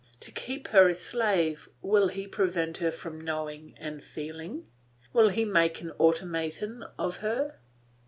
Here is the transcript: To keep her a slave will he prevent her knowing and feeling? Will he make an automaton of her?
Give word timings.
To 0.21 0.31
keep 0.31 0.69
her 0.69 0.89
a 0.89 0.95
slave 0.95 1.69
will 1.83 2.07
he 2.07 2.25
prevent 2.25 2.77
her 2.77 2.91
knowing 3.11 3.75
and 3.77 4.03
feeling? 4.03 4.65
Will 5.13 5.29
he 5.29 5.45
make 5.45 5.79
an 5.79 5.91
automaton 5.99 6.83
of 6.97 7.17
her? 7.17 7.59